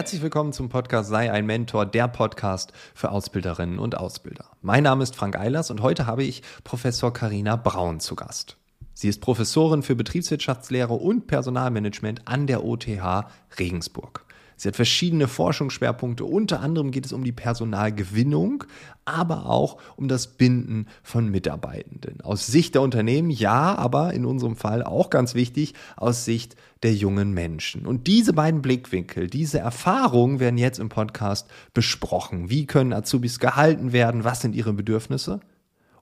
[0.00, 4.46] Herzlich willkommen zum Podcast Sei ein Mentor, der Podcast für Ausbilderinnen und Ausbilder.
[4.62, 8.56] Mein Name ist Frank Eilers und heute habe ich Professor Karina Braun zu Gast.
[8.94, 13.26] Sie ist Professorin für Betriebswirtschaftslehre und Personalmanagement an der OTH
[13.58, 14.24] Regensburg.
[14.60, 16.26] Sie hat verschiedene Forschungsschwerpunkte.
[16.26, 18.64] Unter anderem geht es um die Personalgewinnung,
[19.06, 22.20] aber auch um das Binden von Mitarbeitenden.
[22.20, 26.92] Aus Sicht der Unternehmen ja, aber in unserem Fall auch ganz wichtig aus Sicht der
[26.92, 27.86] jungen Menschen.
[27.86, 32.50] Und diese beiden Blickwinkel, diese Erfahrungen werden jetzt im Podcast besprochen.
[32.50, 34.24] Wie können Azubis gehalten werden?
[34.24, 35.40] Was sind ihre Bedürfnisse?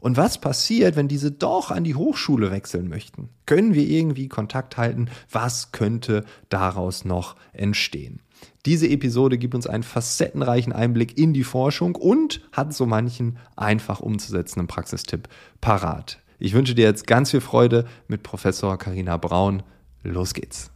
[0.00, 3.28] Und was passiert, wenn diese doch an die Hochschule wechseln möchten?
[3.46, 5.10] Können wir irgendwie Kontakt halten?
[5.30, 8.20] Was könnte daraus noch entstehen?
[8.66, 14.00] Diese Episode gibt uns einen facettenreichen Einblick in die Forschung und hat so manchen einfach
[14.00, 15.28] umzusetzenden Praxistipp
[15.60, 16.18] parat.
[16.38, 19.62] Ich wünsche dir jetzt ganz viel Freude mit Professor Karina Braun.
[20.02, 20.70] Los geht's.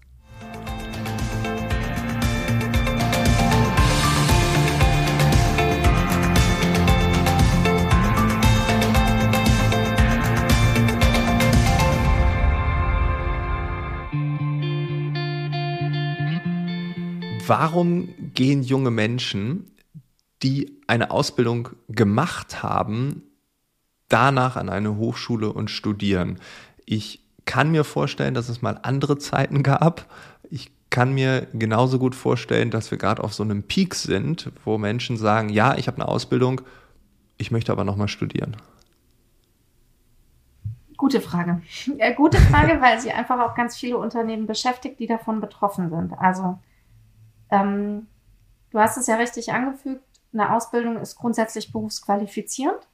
[17.46, 19.70] Warum gehen junge Menschen,
[20.42, 23.22] die eine Ausbildung gemacht haben,
[24.08, 26.38] danach an eine Hochschule und studieren?
[26.84, 30.06] Ich kann mir vorstellen, dass es mal andere Zeiten gab.
[30.50, 34.78] Ich kann mir genauso gut vorstellen, dass wir gerade auf so einem Peak sind, wo
[34.78, 36.60] Menschen sagen, ja, ich habe eine Ausbildung,
[37.38, 38.56] ich möchte aber nochmal studieren.
[40.96, 41.62] Gute Frage.
[41.98, 46.12] Ja, gute Frage, weil sie einfach auch ganz viele Unternehmen beschäftigt, die davon betroffen sind.
[46.12, 46.60] Also
[47.52, 48.08] ähm,
[48.70, 52.88] du hast es ja richtig angefügt, eine Ausbildung ist grundsätzlich berufsqualifizierend.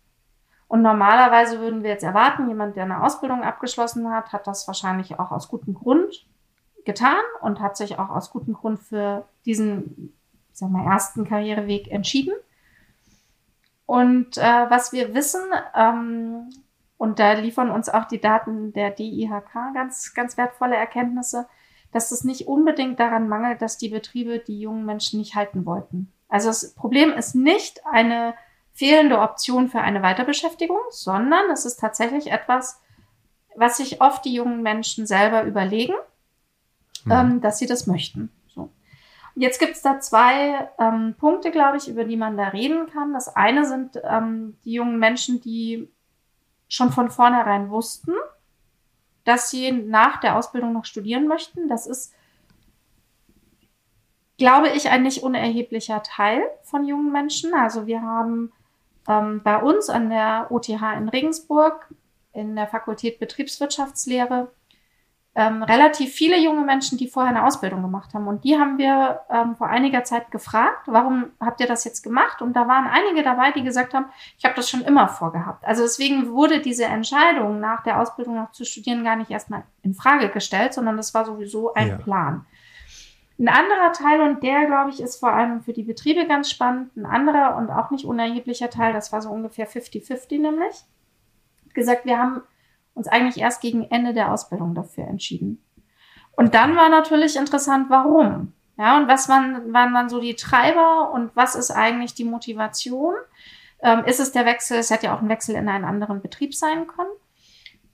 [0.67, 5.19] Und normalerweise würden wir jetzt erwarten, jemand, der eine Ausbildung abgeschlossen hat, hat das wahrscheinlich
[5.19, 6.27] auch aus gutem Grund
[6.85, 10.13] getan und hat sich auch aus gutem Grund für diesen,
[10.53, 12.35] sagen wir, ersten Karriereweg entschieden.
[13.87, 15.41] Und äh, was wir wissen,
[15.75, 16.51] ähm,
[16.99, 21.47] und da liefern uns auch die Daten der DIHK ganz, ganz wertvolle Erkenntnisse,
[21.93, 26.13] dass es nicht unbedingt daran mangelt, dass die Betriebe die jungen Menschen nicht halten wollten.
[26.29, 28.35] Also das Problem ist nicht eine
[28.73, 32.81] fehlende Option für eine Weiterbeschäftigung, sondern es ist tatsächlich etwas,
[33.57, 35.95] was sich oft die jungen Menschen selber überlegen,
[37.05, 37.13] mhm.
[37.13, 38.31] ähm, dass sie das möchten.
[38.55, 38.71] So.
[39.35, 43.13] Jetzt gibt es da zwei ähm, Punkte, glaube ich, über die man da reden kann.
[43.15, 45.91] Das eine sind ähm, die jungen Menschen, die
[46.69, 48.13] schon von vornherein wussten,
[49.29, 51.69] dass sie nach der Ausbildung noch studieren möchten.
[51.69, 52.15] Das ist,
[54.39, 57.53] glaube ich, ein nicht unerheblicher Teil von jungen Menschen.
[57.53, 58.53] Also wir haben
[59.07, 61.93] ähm, bei uns an der OTH in Regensburg
[62.33, 64.51] in der Fakultät Betriebswirtschaftslehre
[65.35, 68.27] ähm, relativ viele junge Menschen, die vorher eine Ausbildung gemacht haben.
[68.27, 72.43] Und die haben wir ähm, vor einiger Zeit gefragt, warum habt ihr das jetzt gemacht?
[72.43, 74.07] Und da waren einige dabei, die gesagt haben,
[74.37, 75.65] ich habe das schon immer vorgehabt.
[75.65, 79.95] Also deswegen wurde diese Entscheidung, nach der Ausbildung noch zu studieren, gar nicht erstmal in
[79.95, 81.97] Frage gestellt, sondern das war sowieso ein ja.
[81.99, 82.47] Plan.
[83.39, 86.97] Ein anderer Teil, und der, glaube ich, ist vor allem für die Betriebe ganz spannend,
[86.97, 90.85] ein anderer und auch nicht unerheblicher Teil, das war so ungefähr 50-50 nämlich,
[91.73, 92.43] gesagt, wir haben
[92.99, 95.65] uns eigentlich erst gegen Ende der Ausbildung dafür entschieden.
[96.33, 98.53] Und dann war natürlich interessant, warum.
[98.77, 103.15] Ja, und was waren, waren dann so die Treiber und was ist eigentlich die Motivation?
[103.83, 104.79] Ähm, ist es der Wechsel?
[104.79, 107.11] Es hätte ja auch ein Wechsel in einen anderen Betrieb sein können.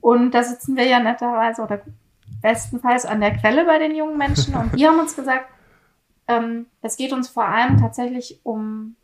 [0.01, 1.81] Und da sitzen wir ja netterweise oder
[2.43, 4.55] bestenfalls an der Quelle bei den jungen Menschen.
[4.55, 5.47] Und die haben uns gesagt,
[6.29, 8.97] ähm, es geht uns vor allem tatsächlich um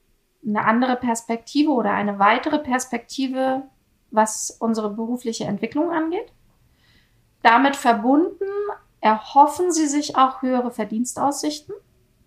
[0.46, 3.62] eine andere Perspektive oder eine weitere Perspektive
[4.10, 6.32] was unsere berufliche Entwicklung angeht.
[7.42, 8.44] Damit verbunden
[9.00, 11.74] erhoffen sie sich auch höhere Verdienstaussichten.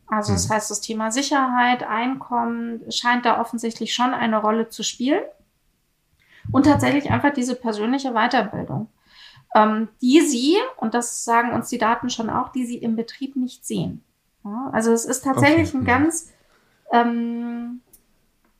[0.07, 0.53] Also das mhm.
[0.53, 5.23] heißt, das Thema Sicherheit, Einkommen scheint da offensichtlich schon eine Rolle zu spielen.
[6.51, 8.89] Und tatsächlich einfach diese persönliche Weiterbildung,
[9.55, 13.35] ähm, die sie, und das sagen uns die Daten schon auch, die sie im Betrieb
[13.37, 14.03] nicht sehen.
[14.43, 15.77] Ja, also es ist tatsächlich okay.
[15.77, 16.33] ein ganz
[16.91, 17.81] ähm,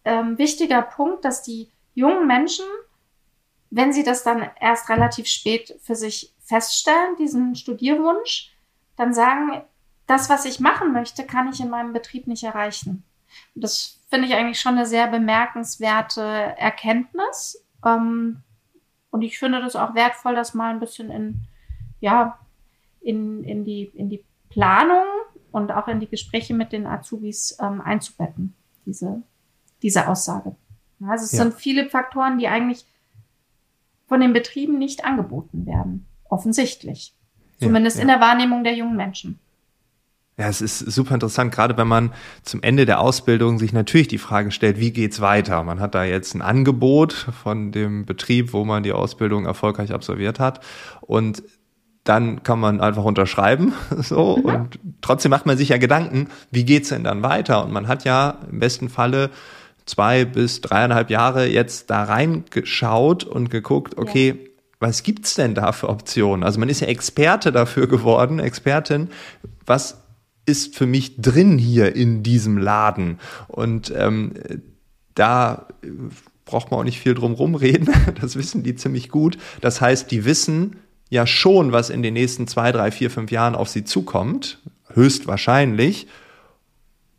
[0.06, 2.66] ähm, wichtiger Punkt, dass die jungen Menschen
[3.76, 8.54] wenn sie das dann erst relativ spät für sich feststellen, diesen Studierwunsch,
[8.98, 9.64] dann sagen,
[10.06, 13.04] das, was ich machen möchte, kann ich in meinem Betrieb nicht erreichen.
[13.56, 17.66] Und das finde ich eigentlich schon eine sehr bemerkenswerte Erkenntnis.
[17.84, 18.44] Ähm,
[19.10, 21.42] und ich finde das auch wertvoll, das mal ein bisschen in,
[22.00, 22.38] ja,
[23.02, 25.06] in, in, die, in die Planung
[25.52, 28.54] und auch in die Gespräche mit den Azubis ähm, einzubetten,
[28.86, 29.24] diese,
[29.82, 30.56] diese Aussage.
[31.08, 31.40] Also es ja.
[31.40, 32.86] sind viele Faktoren, die eigentlich
[34.14, 36.06] von den Betrieben nicht angeboten werden.
[36.30, 37.16] Offensichtlich.
[37.60, 38.04] Zumindest ja, ja.
[38.04, 39.40] in der Wahrnehmung der jungen Menschen.
[40.38, 42.14] Ja, es ist super interessant, gerade wenn man
[42.44, 45.64] zum Ende der Ausbildung sich natürlich die Frage stellt, wie geht's weiter?
[45.64, 50.40] Man hat da jetzt ein Angebot von dem Betrieb, wo man die Ausbildung erfolgreich absolviert
[50.40, 50.64] hat
[51.02, 51.42] und
[52.04, 54.46] dann kann man einfach unterschreiben, so mhm.
[54.46, 57.66] und trotzdem macht man sich ja Gedanken, wie geht's denn dann weiter?
[57.66, 59.32] Und man hat ja im besten Falle
[59.86, 64.50] zwei bis dreieinhalb Jahre jetzt da reingeschaut und geguckt, okay, ja.
[64.80, 66.44] was gibt's denn da für Optionen?
[66.44, 69.10] Also man ist ja Experte dafür geworden, Expertin,
[69.66, 69.98] was
[70.46, 73.20] ist für mich drin hier in diesem Laden.
[73.48, 74.34] Und ähm,
[75.16, 75.68] da
[76.46, 77.90] braucht man auch nicht viel drum rumreden.
[78.22, 79.38] Das wissen die ziemlich gut.
[79.62, 80.78] Das heißt, die wissen
[81.10, 84.60] ja schon, was in den nächsten zwei, drei, vier, fünf Jahren auf sie zukommt.
[84.94, 86.08] Höchstwahrscheinlich.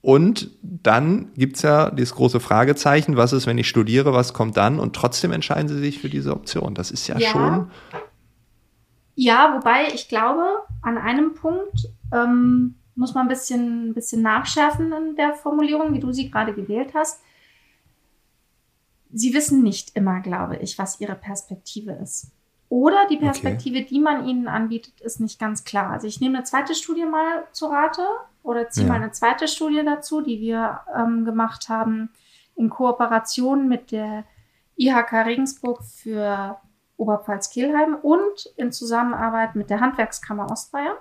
[0.04, 4.78] Und dann gibt's ja dieses große Fragezeichen, was ist, wenn ich studiere, was kommt dann?
[4.78, 6.74] Und trotzdem entscheiden sie sich für diese Option.
[6.74, 7.30] Das ist ja, ja.
[7.30, 7.70] schon.
[9.14, 10.44] Ja, wobei ich glaube,
[10.82, 16.00] an einem Punkt ähm, muss man ein bisschen, ein bisschen nachschärfen in der Formulierung, wie
[16.00, 17.22] du sie gerade gewählt hast.
[19.10, 22.30] Sie wissen nicht immer, glaube ich, was ihre Perspektive ist.
[22.68, 23.86] Oder die Perspektive, okay.
[23.88, 25.92] die man ihnen anbietet, ist nicht ganz klar.
[25.92, 28.06] Also ich nehme eine zweite Studie mal zu Rate
[28.44, 28.92] oder ziehe ja.
[28.92, 32.10] mal eine zweite Studie dazu, die wir ähm, gemacht haben
[32.54, 34.24] in Kooperation mit der
[34.76, 36.58] IHK Regensburg für
[36.96, 40.96] Oberpfalz-Kelheim und in Zusammenarbeit mit der Handwerkskammer Ostbayern.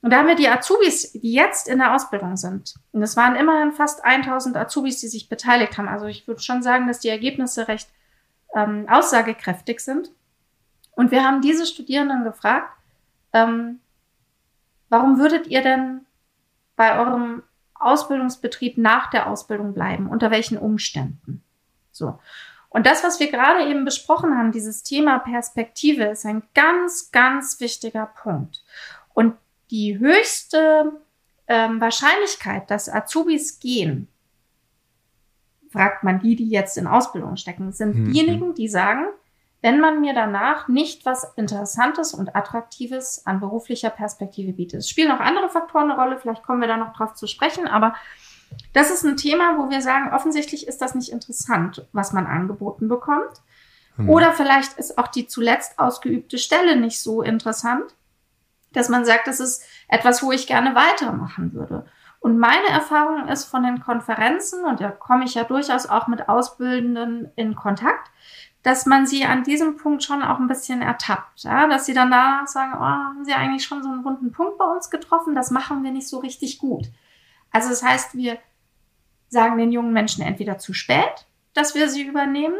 [0.00, 2.74] Und da haben wir die Azubis, die jetzt in der Ausbildung sind.
[2.92, 5.88] Und es waren immerhin fast 1000 Azubis, die sich beteiligt haben.
[5.88, 7.88] Also ich würde schon sagen, dass die Ergebnisse recht
[8.54, 10.10] ähm, aussagekräftig sind.
[10.92, 12.72] Und wir haben diese Studierenden gefragt,
[13.32, 13.80] ähm,
[14.88, 16.05] warum würdet ihr denn
[16.76, 17.42] bei eurem
[17.74, 20.08] Ausbildungsbetrieb nach der Ausbildung bleiben?
[20.08, 21.42] Unter welchen Umständen?
[21.90, 22.18] So.
[22.68, 27.58] Und das, was wir gerade eben besprochen haben, dieses Thema Perspektive, ist ein ganz, ganz
[27.60, 28.62] wichtiger Punkt.
[29.14, 29.34] Und
[29.70, 30.92] die höchste
[31.48, 34.08] ähm, Wahrscheinlichkeit, dass Azubis gehen,
[35.70, 38.12] fragt man die, die jetzt in Ausbildung stecken, sind mhm.
[38.12, 39.06] diejenigen, die sagen,
[39.66, 44.78] wenn man mir danach nicht was Interessantes und Attraktives an beruflicher Perspektive bietet.
[44.78, 47.66] Es spielen auch andere Faktoren eine Rolle, vielleicht kommen wir da noch drauf zu sprechen,
[47.66, 47.96] aber
[48.72, 52.86] das ist ein Thema, wo wir sagen, offensichtlich ist das nicht interessant, was man angeboten
[52.86, 53.42] bekommt.
[53.96, 54.08] Mhm.
[54.08, 57.92] Oder vielleicht ist auch die zuletzt ausgeübte Stelle nicht so interessant
[58.76, 61.86] dass man sagt, das ist etwas, wo ich gerne weitermachen würde.
[62.20, 66.28] Und meine Erfahrung ist von den Konferenzen, und da komme ich ja durchaus auch mit
[66.28, 68.10] Ausbildenden in Kontakt,
[68.66, 71.44] dass man sie an diesem Punkt schon auch ein bisschen ertappt.
[71.44, 71.68] Ja?
[71.68, 74.64] Dass sie dann danach sagen, oh, haben sie eigentlich schon so einen runden Punkt bei
[74.64, 76.88] uns getroffen, das machen wir nicht so richtig gut.
[77.52, 78.38] Also das heißt, wir
[79.28, 82.56] sagen den jungen Menschen entweder zu spät, dass wir sie übernehmen,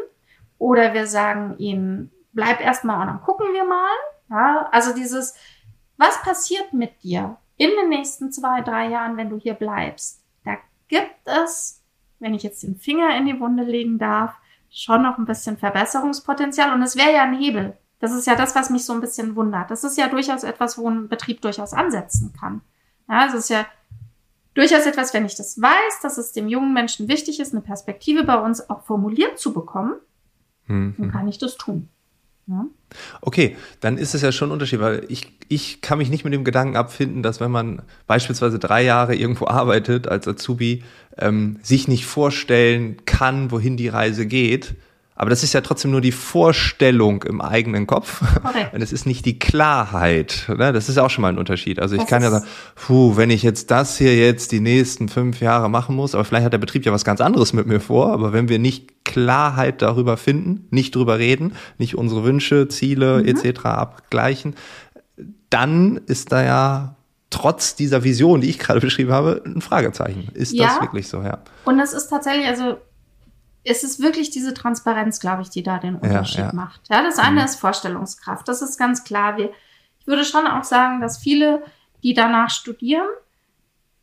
[0.57, 3.97] oder wir sagen ihnen, bleib erstmal und dann gucken wir mal.
[4.29, 4.69] Ja?
[4.71, 5.35] Also dieses,
[5.97, 10.23] was passiert mit dir in den nächsten zwei, drei Jahren, wenn du hier bleibst?
[10.45, 10.55] Da
[10.87, 11.83] gibt es,
[12.19, 14.37] wenn ich jetzt den Finger in die Wunde legen darf,
[14.69, 17.77] schon noch ein bisschen Verbesserungspotenzial und es wäre ja ein Hebel.
[17.99, 19.71] Das ist ja das, was mich so ein bisschen wundert.
[19.71, 22.61] Das ist ja durchaus etwas, wo ein Betrieb durchaus ansetzen kann.
[23.09, 23.65] Ja, es ist ja
[24.53, 28.23] durchaus etwas, wenn ich das weiß, dass es dem jungen Menschen wichtig ist, eine Perspektive
[28.23, 29.95] bei uns auch formuliert zu bekommen,
[30.67, 30.95] mhm.
[30.97, 31.89] dann kann ich das tun.
[33.21, 36.33] Okay, dann ist es ja schon ein Unterschied, weil ich, ich kann mich nicht mit
[36.33, 40.83] dem Gedanken abfinden, dass wenn man beispielsweise drei Jahre irgendwo arbeitet als Azubi,
[41.17, 44.75] ähm, sich nicht vorstellen kann, wohin die Reise geht,
[45.17, 48.21] aber das ist ja trotzdem nur die Vorstellung im eigenen Kopf.
[48.43, 48.67] Okay.
[48.71, 50.45] Und es ist nicht die Klarheit.
[50.47, 50.71] Ne?
[50.71, 51.79] Das ist auch schon mal ein Unterschied.
[51.79, 52.45] Also ich das kann ja sagen,
[52.75, 56.45] puh, wenn ich jetzt das hier jetzt die nächsten fünf Jahre machen muss, aber vielleicht
[56.45, 59.81] hat der Betrieb ja was ganz anderes mit mir vor, aber wenn wir nicht Klarheit
[59.81, 63.27] darüber finden, nicht drüber reden, nicht unsere Wünsche, Ziele mhm.
[63.27, 63.65] etc.
[63.65, 64.55] abgleichen,
[65.49, 66.95] dann ist da ja
[67.31, 70.29] trotz dieser Vision, die ich gerade beschrieben habe, ein Fragezeichen.
[70.33, 71.39] Ist ja, das wirklich so, ja?
[71.65, 72.77] Und es ist tatsächlich, also
[73.67, 76.53] es ist wirklich diese Transparenz, glaube ich, die da den Unterschied ja, ja.
[76.53, 76.81] macht.
[76.89, 77.45] Ja, das eine mhm.
[77.45, 78.47] ist Vorstellungskraft.
[78.47, 79.37] Das ist ganz klar.
[79.37, 79.51] Wir,
[79.99, 81.63] ich würde schon auch sagen, dass viele,
[82.03, 83.07] die danach studieren,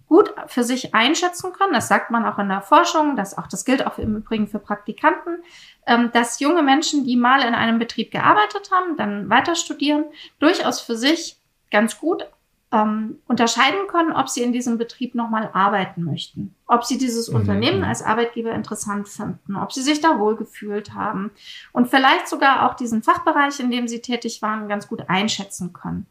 [0.06, 1.72] gut für sich einschätzen können.
[1.72, 3.16] Das sagt man auch in der Forschung.
[3.16, 5.42] Das auch, das gilt auch im Übrigen für Praktikanten,
[5.86, 10.04] ähm, dass junge Menschen, die mal in einem Betrieb gearbeitet haben, dann weiter studieren,
[10.38, 11.36] durchaus für sich
[11.70, 12.26] ganz gut
[12.74, 17.36] ähm, unterscheiden können, ob sie in diesem Betrieb nochmal arbeiten möchten, ob sie dieses mhm.
[17.36, 21.30] Unternehmen als Arbeitgeber interessant finden, ob sie sich da wohlgefühlt haben
[21.72, 26.06] und vielleicht sogar auch diesen Fachbereich, in dem sie tätig waren, ganz gut einschätzen können.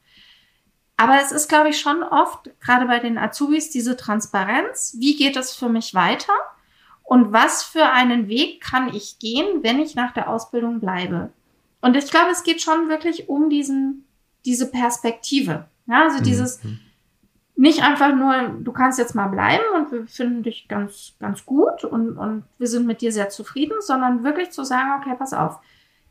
[0.96, 4.96] Aber es ist, glaube ich, schon oft, gerade bei den Azubis, diese Transparenz.
[5.00, 6.34] Wie geht es für mich weiter?
[7.04, 11.30] Und was für einen Weg kann ich gehen, wenn ich nach der Ausbildung bleibe?
[11.82, 14.03] Und ich glaube, es geht schon wirklich um diesen,
[14.46, 15.66] diese Perspektive.
[15.86, 16.24] Ja, also mhm.
[16.24, 16.62] dieses,
[17.56, 21.84] nicht einfach nur, du kannst jetzt mal bleiben und wir finden dich ganz, ganz gut
[21.84, 25.60] und, und wir sind mit dir sehr zufrieden, sondern wirklich zu sagen, okay, pass auf,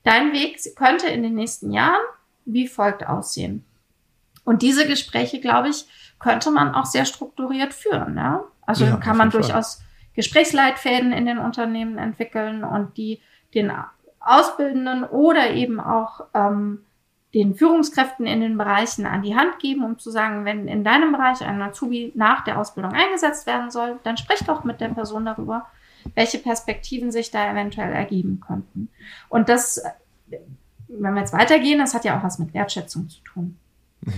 [0.05, 2.03] dein Weg könnte in den nächsten Jahren
[2.45, 3.65] wie folgt aussehen.
[4.45, 5.87] Und diese Gespräche, glaube ich,
[6.19, 8.17] könnte man auch sehr strukturiert führen.
[8.17, 8.45] Ja?
[8.63, 9.85] Also ja, kann man durchaus Fall.
[10.15, 13.21] Gesprächsleitfäden in den Unternehmen entwickeln und die
[13.55, 13.73] den
[14.21, 16.85] Ausbildenden oder eben auch ähm,
[17.35, 21.13] den Führungskräften in den Bereichen an die Hand geben, um zu sagen, wenn in deinem
[21.13, 25.25] Bereich ein Azubi nach der Ausbildung eingesetzt werden soll, dann sprich doch mit der Person
[25.25, 25.67] darüber,
[26.15, 28.91] welche Perspektiven sich da eventuell ergeben könnten.
[29.31, 29.83] Und das,
[30.89, 33.57] wenn wir jetzt weitergehen, das hat ja auch was mit Wertschätzung zu tun.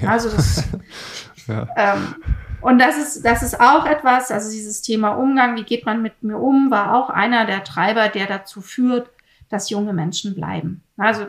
[0.02, 0.08] Ja.
[0.10, 0.64] Also das,
[1.46, 1.68] ja.
[1.76, 2.16] ähm,
[2.62, 6.22] und das ist, das ist auch etwas, also dieses Thema Umgang, wie geht man mit
[6.22, 9.08] mir um, war auch einer der Treiber, der dazu führt,
[9.50, 10.82] dass junge Menschen bleiben.
[10.96, 11.26] Also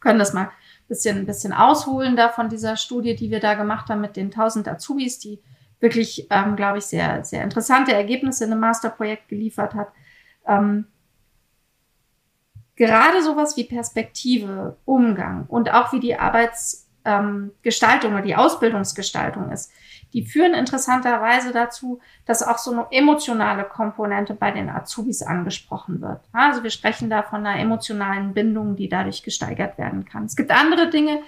[0.00, 0.50] können das mal
[0.88, 4.68] bisschen, bisschen ausholen da von dieser Studie, die wir da gemacht haben mit den 1000
[4.68, 5.40] Azubis, die
[5.80, 9.88] wirklich, ähm, glaube ich, sehr, sehr interessante Ergebnisse in einem Masterprojekt geliefert hat.
[10.46, 10.86] Ähm,
[12.76, 19.70] gerade sowas wie Perspektive, Umgang und auch wie die Arbeitsgestaltung ähm, oder die Ausbildungsgestaltung ist,
[20.12, 26.20] die führen interessanterweise dazu, dass auch so eine emotionale Komponente bei den Azubis angesprochen wird.
[26.32, 30.24] Also wir sprechen da von einer emotionalen Bindung, die dadurch gesteigert werden kann.
[30.24, 31.20] Es gibt andere Dinge,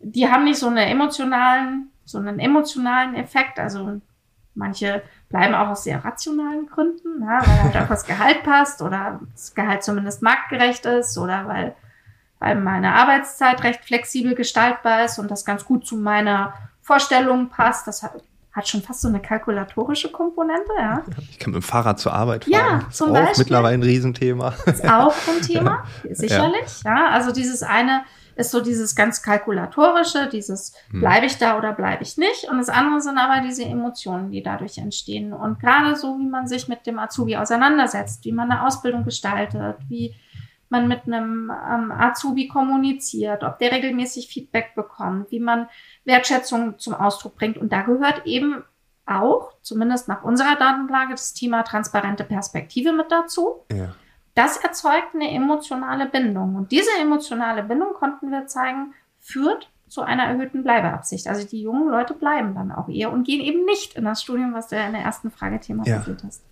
[0.00, 3.58] die haben nicht so einen emotionalen, so einen emotionalen Effekt.
[3.58, 4.00] Also
[4.54, 9.20] manche bleiben auch aus sehr rationalen Gründen, ja, weil halt auch das Gehalt passt oder
[9.32, 11.74] das Gehalt zumindest marktgerecht ist oder weil,
[12.40, 16.52] weil meine Arbeitszeit recht flexibel gestaltbar ist und das ganz gut zu meiner
[16.88, 17.86] Vorstellungen passt.
[17.86, 18.12] Das hat,
[18.52, 21.04] hat schon fast so eine kalkulatorische Komponente, ja.
[21.30, 22.52] Ich kann mit dem Fahrrad zur Arbeit fahren.
[22.52, 23.44] Ja, das zum ist auch Beispiel.
[23.44, 24.54] mittlerweile ein Riesenthema.
[24.64, 26.14] Ist auch ein Thema, ja.
[26.14, 26.82] sicherlich.
[26.84, 26.96] Ja.
[26.96, 28.04] ja, also dieses eine
[28.36, 31.00] ist so dieses ganz kalkulatorische, dieses hm.
[31.00, 32.48] bleibe ich da oder bleibe ich nicht.
[32.48, 35.34] Und das andere sind aber diese Emotionen, die dadurch entstehen.
[35.34, 39.76] Und gerade so, wie man sich mit dem Azubi auseinandersetzt, wie man eine Ausbildung gestaltet,
[39.88, 40.14] wie
[40.70, 45.68] man mit einem ähm, Azubi kommuniziert, ob der regelmäßig Feedback bekommt, wie man
[46.08, 47.56] Wertschätzung zum Ausdruck bringt.
[47.56, 48.64] Und da gehört eben
[49.06, 53.64] auch, zumindest nach unserer Datenlage, das Thema transparente Perspektive mit dazu.
[53.72, 53.94] Ja.
[54.34, 56.56] Das erzeugt eine emotionale Bindung.
[56.56, 61.28] Und diese emotionale Bindung, konnten wir zeigen, führt zu einer erhöhten Bleibeabsicht.
[61.28, 64.52] Also die jungen Leute bleiben dann auch eher und gehen eben nicht in das Studium,
[64.52, 66.26] was du ja in der ersten Frage thematisiert ja.
[66.26, 66.44] hast.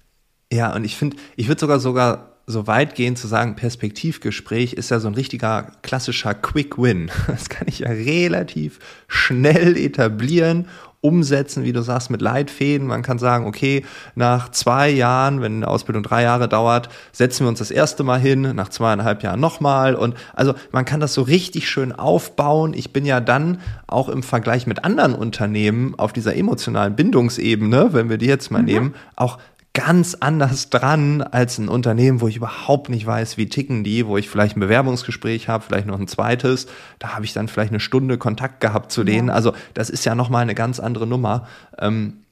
[0.52, 4.90] Ja, und ich finde, ich würde sogar sogar so weit gehen zu sagen, Perspektivgespräch ist
[4.90, 7.10] ja so ein richtiger klassischer Quick Win.
[7.26, 10.66] Das kann ich ja relativ schnell etablieren,
[11.00, 12.86] umsetzen, wie du sagst, mit Leitfäden.
[12.86, 13.84] Man kann sagen, okay,
[14.14, 18.18] nach zwei Jahren, wenn eine Ausbildung drei Jahre dauert, setzen wir uns das erste Mal
[18.18, 19.94] hin, nach zweieinhalb Jahren nochmal.
[19.94, 22.74] Und also man kann das so richtig schön aufbauen.
[22.74, 28.08] Ich bin ja dann auch im Vergleich mit anderen Unternehmen auf dieser emotionalen Bindungsebene, wenn
[28.08, 28.66] wir die jetzt mal mhm.
[28.66, 29.38] nehmen, auch
[29.76, 34.16] ganz anders dran als ein Unternehmen, wo ich überhaupt nicht weiß, wie ticken die, wo
[34.16, 36.66] ich vielleicht ein Bewerbungsgespräch habe, vielleicht noch ein zweites.
[36.98, 39.28] Da habe ich dann vielleicht eine Stunde Kontakt gehabt zu denen.
[39.28, 39.34] Ja.
[39.34, 41.46] Also das ist ja nochmal eine ganz andere Nummer.
[41.78, 42.24] Ähm,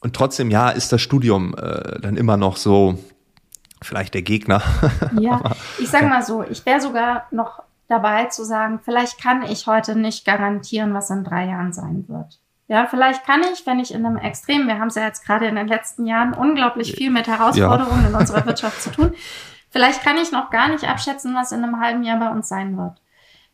[0.00, 2.98] und trotzdem, ja, ist das Studium äh, dann immer noch so
[3.80, 4.60] vielleicht der Gegner.
[5.20, 5.40] Ja,
[5.78, 9.96] ich sage mal so, ich wäre sogar noch dabei zu sagen, vielleicht kann ich heute
[9.96, 12.41] nicht garantieren, was in drei Jahren sein wird.
[12.72, 15.44] Ja, vielleicht kann ich, wenn ich in einem Extrem, wir haben es ja jetzt gerade
[15.44, 18.08] in den letzten Jahren unglaublich viel mit Herausforderungen ja.
[18.08, 19.12] in unserer Wirtschaft zu tun,
[19.68, 22.78] vielleicht kann ich noch gar nicht abschätzen, was in einem halben Jahr bei uns sein
[22.78, 22.94] wird.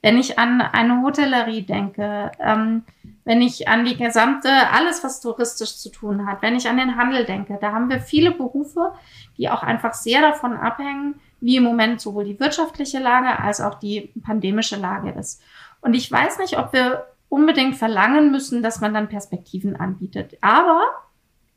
[0.03, 2.85] Wenn ich an eine Hotellerie denke, ähm,
[3.25, 6.95] wenn ich an die gesamte, alles, was touristisch zu tun hat, wenn ich an den
[6.95, 8.93] Handel denke, da haben wir viele Berufe,
[9.37, 13.81] die auch einfach sehr davon abhängen, wie im Moment sowohl die wirtschaftliche Lage als auch
[13.81, 15.43] die pandemische Lage ist.
[15.81, 20.38] Und ich weiß nicht, ob wir unbedingt verlangen müssen, dass man dann Perspektiven anbietet.
[20.40, 20.82] Aber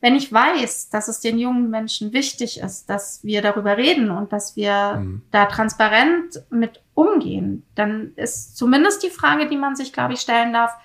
[0.02, 4.34] wenn ich weiß, dass es den jungen Menschen wichtig ist, dass wir darüber reden und
[4.34, 5.22] dass wir mhm.
[5.32, 10.54] da transparent mit umgehen, dann ist zumindest die Frage, die man sich, glaube ich, stellen
[10.54, 10.76] darf,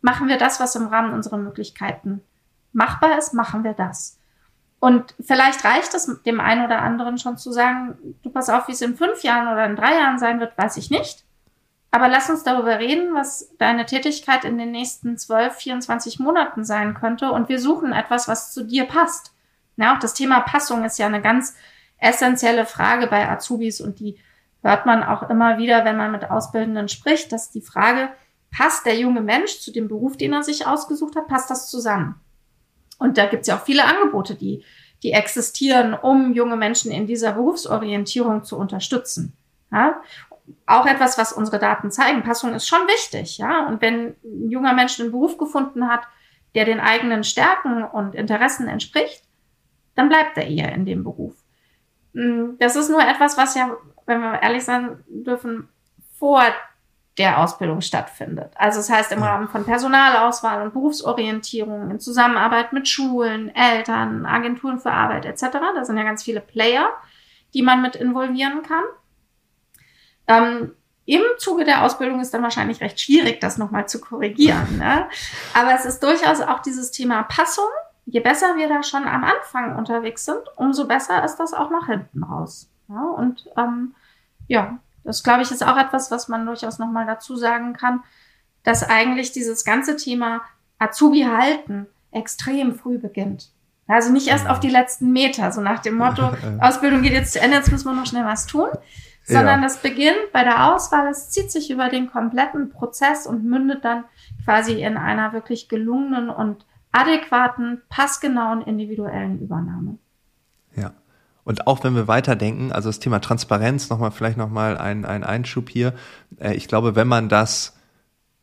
[0.00, 2.22] machen wir das, was im Rahmen unserer Möglichkeiten
[2.72, 4.18] machbar ist, machen wir das.
[4.78, 8.72] Und vielleicht reicht es dem einen oder anderen schon zu sagen, du pass auf, wie
[8.72, 11.24] es in fünf Jahren oder in drei Jahren sein wird, weiß ich nicht.
[11.90, 16.94] Aber lass uns darüber reden, was deine Tätigkeit in den nächsten 12, 24 Monaten sein
[16.94, 17.30] könnte.
[17.30, 19.32] Und wir suchen etwas, was zu dir passt.
[19.76, 21.56] Ja, auch das Thema Passung ist ja eine ganz
[21.98, 24.18] essentielle Frage bei Azubis und die
[24.62, 28.08] hört man auch immer wieder, wenn man mit Ausbildenden spricht, dass die Frage,
[28.50, 32.20] passt der junge Mensch zu dem Beruf, den er sich ausgesucht hat, passt das zusammen?
[32.98, 34.64] Und da gibt es ja auch viele Angebote, die,
[35.02, 39.36] die existieren, um junge Menschen in dieser Berufsorientierung zu unterstützen.
[39.70, 40.00] Ja?
[40.66, 42.22] Auch etwas, was unsere Daten zeigen.
[42.22, 43.66] Passung ist schon wichtig, ja.
[43.66, 46.02] Und wenn ein junger Mensch einen Beruf gefunden hat,
[46.54, 49.22] der den eigenen Stärken und Interessen entspricht,
[49.94, 51.34] dann bleibt er eher in dem Beruf.
[52.14, 53.76] Hm, das ist nur etwas, was ja,
[54.06, 55.68] wenn wir ehrlich sein dürfen,
[56.18, 56.42] vor
[57.18, 58.52] der Ausbildung stattfindet.
[58.56, 64.78] Also das heißt im Rahmen von Personalauswahl und Berufsorientierung, in Zusammenarbeit mit Schulen, Eltern, Agenturen
[64.78, 65.46] für Arbeit etc.
[65.74, 66.90] Da sind ja ganz viele Player,
[67.54, 68.84] die man mit involvieren kann.
[70.28, 70.72] Ähm,
[71.04, 74.66] Im Zuge der Ausbildung ist dann wahrscheinlich recht schwierig, das nochmal zu korrigieren.
[74.78, 75.08] Ne?
[75.54, 77.68] Aber es ist durchaus auch dieses Thema Passung.
[78.04, 81.86] Je besser wir da schon am Anfang unterwegs sind, umso besser ist das auch nach
[81.86, 82.68] hinten raus.
[82.88, 83.02] Ja?
[83.02, 83.94] Und ähm,
[84.48, 88.02] ja, das glaube ich ist auch etwas, was man durchaus nochmal dazu sagen kann,
[88.64, 90.42] dass eigentlich dieses ganze Thema
[90.78, 93.50] Azubi halten extrem früh beginnt.
[93.86, 97.40] Also nicht erst auf die letzten Meter, so nach dem Motto, Ausbildung geht jetzt zu
[97.40, 98.68] Ende, jetzt müssen wir noch schnell was tun,
[99.26, 99.66] sondern ja.
[99.66, 104.04] das beginnt bei der Auswahl, es zieht sich über den kompletten Prozess und mündet dann
[104.44, 109.98] quasi in einer wirklich gelungenen und adäquaten, passgenauen individuellen Übernahme.
[110.76, 110.92] Ja.
[111.44, 115.68] Und auch wenn wir weiterdenken, also das Thema Transparenz, nochmal vielleicht nochmal ein, ein Einschub
[115.68, 115.92] hier.
[116.38, 117.75] Äh, ich glaube, wenn man das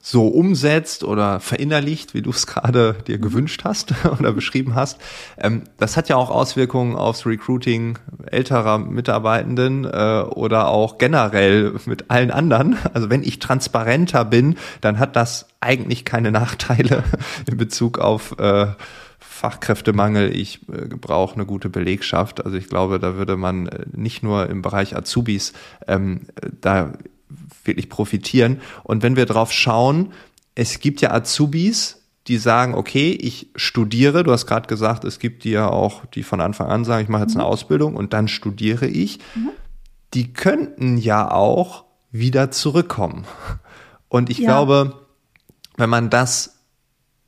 [0.05, 4.99] so umsetzt oder verinnerlicht, wie du es gerade dir gewünscht hast oder beschrieben hast.
[5.37, 12.11] Ähm, das hat ja auch Auswirkungen aufs Recruiting älterer Mitarbeitenden äh, oder auch generell mit
[12.11, 12.77] allen anderen.
[12.93, 17.05] Also wenn ich transparenter bin, dann hat das eigentlich keine Nachteile
[17.49, 18.67] in Bezug auf äh,
[19.19, 22.45] Fachkräftemangel, ich äh, brauche eine gute Belegschaft.
[22.45, 25.53] Also ich glaube, da würde man nicht nur im Bereich Azubis
[25.87, 26.27] ähm,
[26.59, 26.91] da
[27.63, 28.61] wirklich profitieren.
[28.83, 30.13] Und wenn wir drauf schauen,
[30.55, 35.43] es gibt ja Azubis, die sagen, okay, ich studiere, du hast gerade gesagt, es gibt
[35.43, 37.49] die ja auch, die von Anfang an sagen, ich mache jetzt eine mhm.
[37.49, 39.19] Ausbildung und dann studiere ich.
[39.35, 39.49] Mhm.
[40.13, 43.25] Die könnten ja auch wieder zurückkommen.
[44.07, 44.45] Und ich ja.
[44.45, 45.01] glaube,
[45.75, 46.59] wenn man das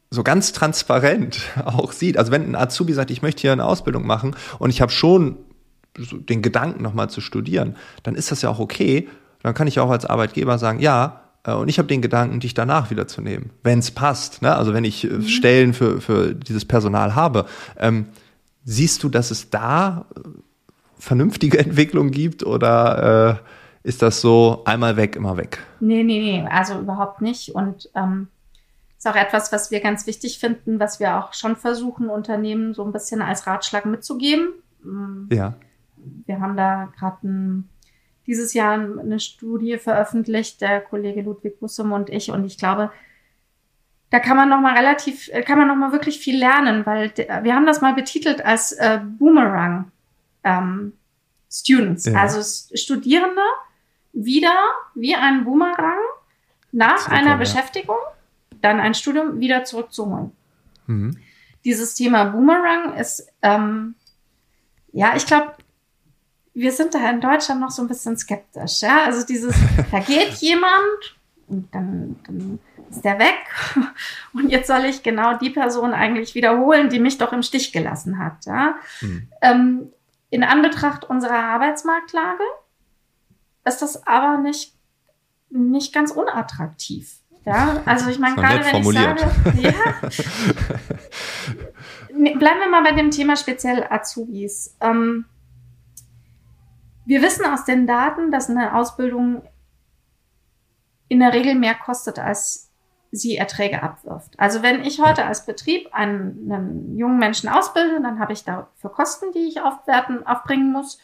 [0.10, 2.18] so ganz transparent auch sieht.
[2.18, 5.38] Also wenn ein Azubi sagt, ich möchte hier eine Ausbildung machen und ich habe schon
[5.98, 9.08] den Gedanken nochmal zu studieren, dann ist das ja auch okay.
[9.46, 12.56] Dann kann ich auch als Arbeitgeber sagen, ja, äh, und ich habe den Gedanken, dich
[12.56, 14.42] danach wiederzunehmen, wenn es passt.
[14.42, 14.56] Ne?
[14.56, 15.22] Also wenn ich äh, mhm.
[15.22, 17.46] Stellen für, für dieses Personal habe.
[17.78, 18.08] Ähm,
[18.64, 20.22] siehst du, dass es da äh,
[20.98, 23.44] vernünftige Entwicklung gibt oder
[23.84, 25.60] äh, ist das so einmal weg, immer weg?
[25.80, 27.54] Nee, nee, nee, also überhaupt nicht.
[27.54, 28.30] Und ähm,
[28.98, 32.84] ist auch etwas, was wir ganz wichtig finden, was wir auch schon versuchen, Unternehmen so
[32.84, 34.54] ein bisschen als Ratschlag mitzugeben.
[34.84, 35.32] Mm.
[35.32, 35.54] Ja.
[36.26, 37.18] Wir haben da gerade
[38.28, 42.32] dieses Jahr eine Studie veröffentlicht, der Kollege Ludwig Bussum und ich.
[42.32, 42.92] Und ich glaube,
[44.10, 47.56] da kann man noch mal relativ, kann man noch mal wirklich viel lernen, weil wir
[47.56, 49.92] haben das mal betitelt als äh, Boomerang
[50.44, 50.94] ähm,
[51.52, 52.22] Students, ja.
[52.22, 52.42] also
[52.76, 53.42] Studierende
[54.14, 54.56] wieder
[54.94, 56.00] wie ein Boomerang
[56.72, 57.36] nach einer ja.
[57.38, 57.98] Beschäftigung
[58.62, 60.32] dann ein Studium wieder zurückzuholen.
[60.88, 61.18] Mhm.
[61.64, 63.96] Dieses Thema Boomerang ist, ähm,
[64.92, 65.54] ja, ich glaube,
[66.56, 68.82] wir sind da in Deutschland noch so ein bisschen skeptisch.
[68.82, 69.04] Ja?
[69.04, 69.54] Also dieses,
[69.92, 73.36] da geht jemand und dann, dann ist der weg
[74.34, 78.18] und jetzt soll ich genau die Person eigentlich wiederholen, die mich doch im Stich gelassen
[78.18, 78.46] hat.
[78.46, 78.76] Ja?
[79.02, 79.28] Mhm.
[79.42, 79.92] Ähm,
[80.30, 82.44] in Anbetracht unserer Arbeitsmarktlage
[83.66, 84.74] ist das aber nicht,
[85.50, 87.20] nicht ganz unattraktiv.
[87.46, 89.22] Ja, also ich meine, gerade wenn formuliert.
[89.22, 89.74] ich sage, ja,
[92.40, 94.76] bleiben wir mal bei dem Thema speziell Azubis.
[94.82, 95.26] Ähm,
[97.06, 99.44] wir wissen aus den Daten, dass eine Ausbildung
[101.08, 102.72] in der Regel mehr kostet, als
[103.12, 104.38] sie Erträge abwirft.
[104.38, 108.92] Also wenn ich heute als Betrieb einen, einen jungen Menschen ausbilde, dann habe ich dafür
[108.92, 111.00] Kosten, die ich aufwerten, aufbringen muss.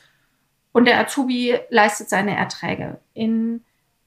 [0.74, 3.00] Und der Azubi leistet seine Erträge.
[3.14, 3.64] In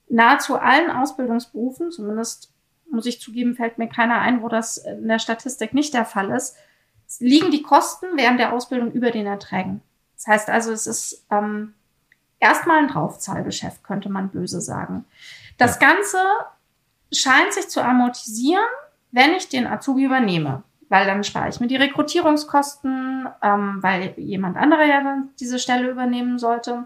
[0.09, 2.53] nahezu allen Ausbildungsberufen, zumindest
[2.89, 6.31] muss ich zugeben, fällt mir keiner ein, wo das in der Statistik nicht der Fall
[6.31, 6.55] ist,
[7.19, 9.81] liegen die Kosten während der Ausbildung über den Erträgen.
[10.15, 11.73] Das heißt also, es ist ähm,
[12.45, 15.05] erstmal ein Draufzahlgeschäft, könnte man böse sagen.
[15.57, 15.89] Das ja.
[15.89, 16.17] Ganze
[17.11, 18.65] scheint sich zu amortisieren,
[19.11, 20.63] wenn ich den Azubi übernehme.
[20.87, 25.89] Weil dann spare ich mir die Rekrutierungskosten, ähm, weil jemand anderer ja dann diese Stelle
[25.89, 26.83] übernehmen sollte.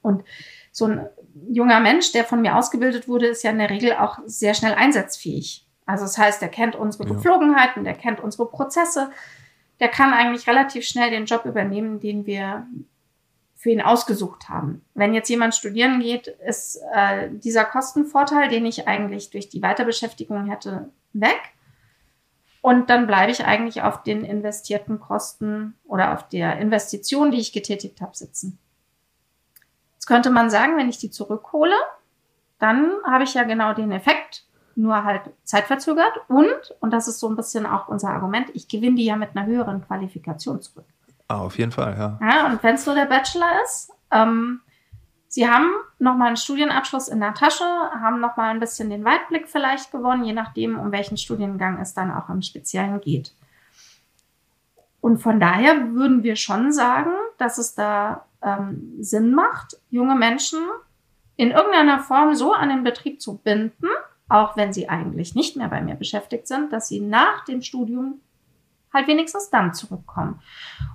[0.00, 0.24] Und
[0.70, 1.06] so ein
[1.50, 4.72] junger Mensch, der von mir ausgebildet wurde, ist ja in der Regel auch sehr schnell
[4.72, 5.66] einsatzfähig.
[5.84, 7.12] Also das heißt, der kennt unsere ja.
[7.12, 9.10] Geflogenheiten, der kennt unsere Prozesse,
[9.78, 12.66] der kann eigentlich relativ schnell den Job übernehmen, den wir
[13.62, 14.84] für ihn ausgesucht haben.
[14.94, 20.46] Wenn jetzt jemand studieren geht, ist äh, dieser Kostenvorteil, den ich eigentlich durch die Weiterbeschäftigung
[20.46, 21.38] hätte, weg.
[22.60, 27.52] Und dann bleibe ich eigentlich auf den investierten Kosten oder auf der Investition, die ich
[27.52, 28.58] getätigt habe, sitzen.
[29.94, 31.76] Jetzt könnte man sagen, wenn ich die zurückhole,
[32.58, 34.44] dann habe ich ja genau den Effekt,
[34.74, 38.96] nur halt zeitverzögert und, und das ist so ein bisschen auch unser Argument, ich gewinne
[38.96, 40.86] die ja mit einer höheren Qualifikation zurück.
[41.32, 42.18] Ah, auf jeden Fall, ja.
[42.20, 44.60] Ja, und wenn es nur der Bachelor ist, ähm,
[45.28, 49.90] Sie haben nochmal einen Studienabschluss in der Tasche, haben nochmal ein bisschen den Weitblick vielleicht
[49.90, 53.32] gewonnen, je nachdem, um welchen Studiengang es dann auch im Speziellen geht.
[55.00, 60.58] Und von daher würden wir schon sagen, dass es da ähm, Sinn macht, junge Menschen
[61.36, 63.88] in irgendeiner Form so an den Betrieb zu binden,
[64.28, 68.20] auch wenn sie eigentlich nicht mehr bei mir beschäftigt sind, dass sie nach dem Studium
[68.92, 70.40] halt wenigstens dann zurückkommen.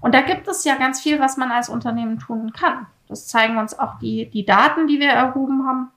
[0.02, 2.88] Und da gibt es ja ganz viel, was man als Unternehmen tun kann.
[3.08, 5.92] Das zeigen uns auch die, die Daten, die wir erhoben haben.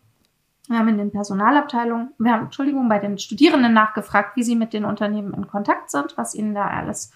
[0.69, 4.73] Wir haben in den Personalabteilungen, wir haben, Entschuldigung, bei den Studierenden nachgefragt, wie sie mit
[4.73, 7.13] den Unternehmen in Kontakt sind, was ihnen da alles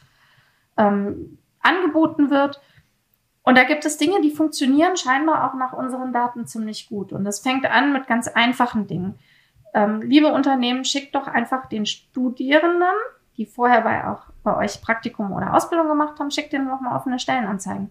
[0.76, 2.60] ähm, angeboten wird.
[3.44, 7.12] Und da gibt es Dinge, die funktionieren scheinbar auch nach unseren Daten ziemlich gut.
[7.12, 9.18] Und das fängt an mit ganz einfachen Dingen.
[9.74, 12.94] Ähm, liebe Unternehmen, schickt doch einfach den Studierenden,
[13.36, 17.18] die vorher bei auch bei euch Praktikum oder Ausbildung gemacht haben, schickt denen nochmal offene
[17.18, 17.90] Stellenanzeigen.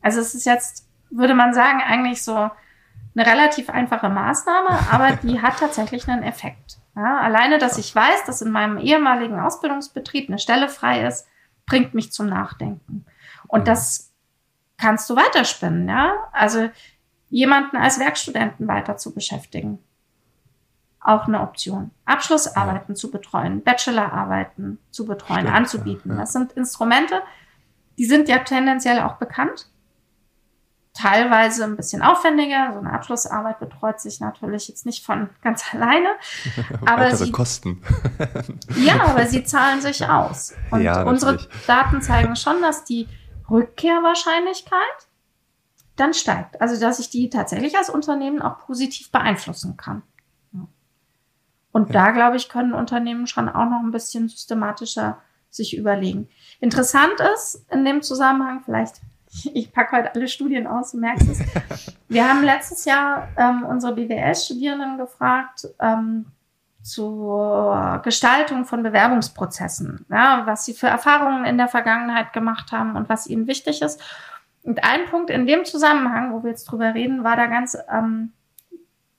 [0.00, 5.40] Also es ist jetzt, würde man sagen, eigentlich so eine relativ einfache Maßnahme, aber die
[5.40, 6.78] hat tatsächlich einen Effekt.
[6.94, 11.26] Ja, alleine, dass ich weiß, dass in meinem ehemaligen Ausbildungsbetrieb eine Stelle frei ist,
[11.66, 13.06] bringt mich zum Nachdenken.
[13.48, 13.64] Und mhm.
[13.64, 14.12] das
[14.76, 16.12] kannst du weiterspinnen, ja.
[16.32, 16.68] Also
[17.30, 19.78] jemanden als Werkstudenten weiter zu beschäftigen
[21.04, 21.90] auch eine Option.
[22.04, 22.94] Abschlussarbeiten ja.
[22.94, 26.12] zu betreuen, Bachelorarbeiten zu betreuen, Stimmt, anzubieten.
[26.12, 26.18] Ja.
[26.18, 27.22] Das sind Instrumente,
[27.98, 29.68] die sind ja tendenziell auch bekannt.
[30.94, 32.72] Teilweise ein bisschen aufwendiger.
[32.74, 36.08] So eine Abschlussarbeit betreut sich natürlich jetzt nicht von ganz alleine.
[36.86, 37.82] aber sie, Kosten.
[38.76, 40.54] ja, aber sie zahlen sich aus.
[40.70, 43.08] Und unsere Daten zeigen schon, dass die
[43.50, 45.08] Rückkehrwahrscheinlichkeit
[45.96, 46.60] dann steigt.
[46.60, 50.02] Also, dass ich die tatsächlich als Unternehmen auch positiv beeinflussen kann.
[51.72, 52.04] Und ja.
[52.04, 55.18] da, glaube ich, können Unternehmen schon auch noch ein bisschen systematischer
[55.50, 56.28] sich überlegen.
[56.60, 59.00] Interessant ist in dem Zusammenhang, vielleicht,
[59.54, 61.96] ich packe heute alle Studien aus, du merkst es.
[62.08, 66.26] Wir haben letztes Jahr ähm, unsere BWL-Studierenden gefragt, ähm,
[66.82, 73.08] zur Gestaltung von Bewerbungsprozessen, ja, was sie für Erfahrungen in der Vergangenheit gemacht haben und
[73.08, 74.02] was ihnen wichtig ist.
[74.64, 78.32] Und ein Punkt in dem Zusammenhang, wo wir jetzt drüber reden, war da ganz, ähm,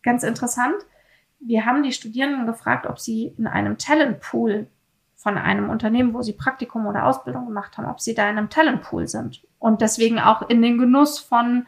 [0.02, 0.76] ganz interessant
[1.46, 4.68] wir haben die Studierenden gefragt, ob sie in einem Talentpool
[5.16, 8.50] von einem Unternehmen, wo sie Praktikum oder Ausbildung gemacht haben, ob sie da in einem
[8.50, 11.66] Talentpool sind und deswegen auch in den Genuss von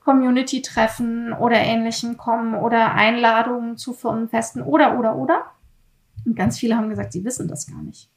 [0.00, 5.46] Community-Treffen oder ähnlichem kommen oder Einladungen zu Firmenfesten oder, oder, oder.
[6.26, 8.10] Und ganz viele haben gesagt, sie wissen das gar nicht.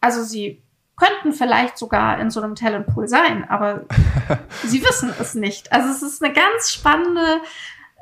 [0.00, 0.62] Also sie
[0.96, 3.84] könnten vielleicht sogar in so einem Talentpool sein, aber
[4.64, 5.72] sie wissen es nicht.
[5.72, 7.40] Also es ist eine ganz spannende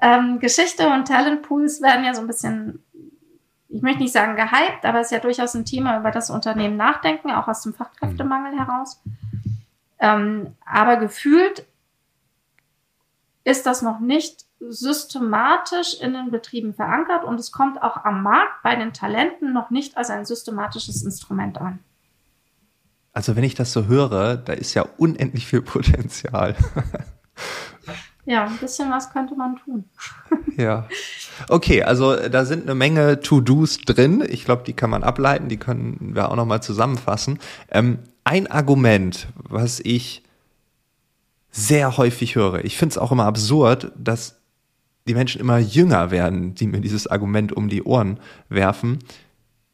[0.02, 2.82] ähm, Geschichte und Talentpools werden ja so ein bisschen,
[3.68, 6.76] ich möchte nicht sagen gehypt, aber es ist ja durchaus ein Thema, über das Unternehmen
[6.76, 9.00] nachdenken, auch aus dem Fachkräftemangel heraus.
[10.00, 11.64] Ähm, aber gefühlt
[13.44, 18.62] ist das noch nicht systematisch in den Betrieben verankert und es kommt auch am Markt
[18.64, 21.78] bei den Talenten noch nicht als ein systematisches Instrument an.
[23.12, 26.56] Also wenn ich das so höre, da ist ja unendlich viel Potenzial.
[28.24, 29.84] Ja, ein bisschen was könnte man tun.
[30.56, 30.86] ja.
[31.48, 34.24] Okay, also äh, da sind eine Menge To-Dos drin.
[34.28, 37.40] Ich glaube, die kann man ableiten, die können wir auch nochmal zusammenfassen.
[37.70, 40.22] Ähm, ein Argument, was ich
[41.50, 44.36] sehr häufig höre, ich finde es auch immer absurd, dass
[45.08, 49.00] die Menschen immer jünger werden, die mir dieses Argument um die Ohren werfen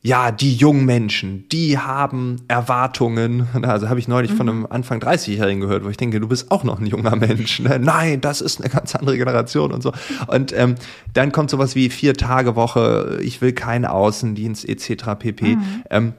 [0.00, 3.48] ja, die jungen Menschen, die haben Erwartungen.
[3.68, 4.37] Also habe ich neulich mhm.
[4.37, 7.61] von einem Anfang 30-Jährigen gehört, wo ich denke, du bist auch noch ein junger Mensch.
[7.61, 7.78] Ne?
[7.78, 9.92] Nein, das ist eine ganz andere Generation und so.
[10.28, 10.76] Und ähm,
[11.12, 15.18] dann kommt sowas wie vier Tage Woche, ich will keinen Außendienst etc.
[15.18, 15.56] pp.
[15.56, 15.84] Mhm.
[15.90, 16.12] Ähm,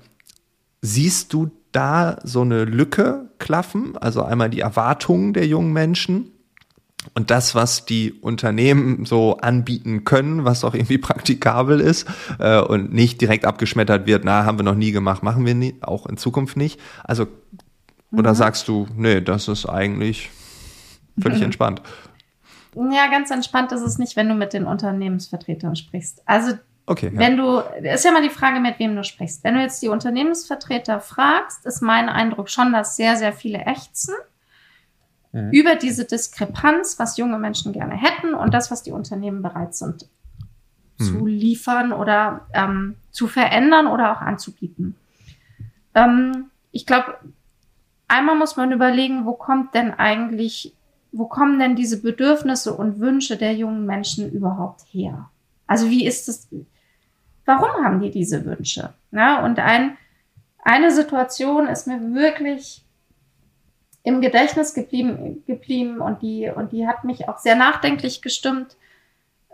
[0.82, 3.98] siehst du da so eine Lücke klaffen?
[3.98, 6.32] Also einmal die Erwartungen der jungen Menschen
[7.14, 12.08] und das, was die Unternehmen so anbieten können, was auch irgendwie praktikabel ist
[12.40, 15.76] äh, und nicht direkt abgeschmettert wird, na, haben wir noch nie gemacht, machen wir nie,
[15.82, 16.80] auch in Zukunft nicht.
[17.04, 17.28] Also,
[18.12, 18.36] oder mhm.
[18.36, 20.30] sagst du, nee, das ist eigentlich
[21.20, 21.46] völlig mhm.
[21.46, 21.82] entspannt?
[22.76, 26.22] Ja, ganz entspannt ist es nicht, wenn du mit den Unternehmensvertretern sprichst.
[26.26, 26.54] Also,
[26.86, 27.64] okay, wenn ja.
[27.82, 29.44] du, ist ja mal die Frage, mit wem du sprichst.
[29.44, 34.14] Wenn du jetzt die Unternehmensvertreter fragst, ist mein Eindruck schon, dass sehr, sehr viele ächzen
[35.32, 35.52] mhm.
[35.52, 40.08] über diese Diskrepanz, was junge Menschen gerne hätten und das, was die Unternehmen bereit sind
[41.00, 41.04] mhm.
[41.04, 44.96] zu liefern oder ähm, zu verändern oder auch anzubieten.
[45.96, 47.16] Ähm, ich glaube,
[48.08, 50.74] einmal muss man überlegen, wo kommt denn eigentlich,
[51.12, 55.30] wo kommen denn diese Bedürfnisse und Wünsche der jungen Menschen überhaupt her?
[55.66, 56.48] Also wie ist es,
[57.46, 58.94] warum haben die diese Wünsche?
[59.12, 59.98] Ja, und ein,
[60.64, 62.84] eine Situation ist mir wirklich
[64.04, 68.78] im Gedächtnis geblieben, geblieben und die, und die hat mich auch sehr nachdenklich gestimmt,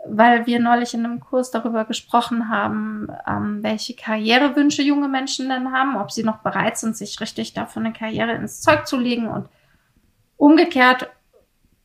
[0.08, 5.72] weil wir neulich in einem Kurs darüber gesprochen haben, ähm, welche Karrierewünsche junge Menschen denn
[5.72, 9.26] haben, ob sie noch bereit sind, sich richtig dafür eine Karriere ins Zeug zu legen
[9.26, 9.48] und
[10.36, 11.10] umgekehrt,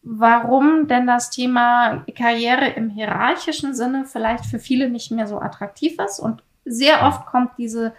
[0.04, 5.98] warum denn das Thema Karriere im hierarchischen Sinne vielleicht für viele nicht mehr so attraktiv
[6.00, 6.20] ist.
[6.20, 7.94] Und sehr oft kommt diese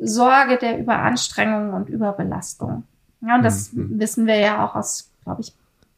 [0.00, 2.84] Sorge der Überanstrengung und Überbelastung.
[3.26, 3.98] Ja, und das mhm.
[3.98, 5.54] wissen wir ja auch aus, glaube ich,